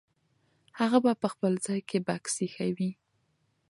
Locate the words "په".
1.21-1.27